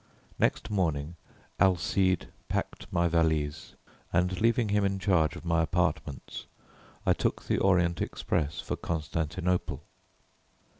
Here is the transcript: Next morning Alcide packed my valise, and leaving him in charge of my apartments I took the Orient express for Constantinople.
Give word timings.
Next 0.39 0.71
morning 0.71 1.15
Alcide 1.59 2.29
packed 2.49 2.91
my 2.91 3.07
valise, 3.07 3.75
and 4.11 4.41
leaving 4.41 4.69
him 4.69 4.83
in 4.83 4.97
charge 4.97 5.35
of 5.35 5.45
my 5.45 5.61
apartments 5.61 6.47
I 7.05 7.13
took 7.13 7.43
the 7.43 7.59
Orient 7.59 8.01
express 8.01 8.59
for 8.59 8.75
Constantinople. 8.75 9.83